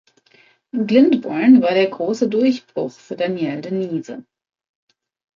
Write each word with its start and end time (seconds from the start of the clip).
Glyndebourne 0.75 1.61
war 1.61 1.75
der 1.75 1.87
große 1.87 2.27
Durchbruch 2.27 2.89
für 2.91 3.15
Danielle 3.15 3.61
de 3.61 3.71
Niese. 3.71 4.25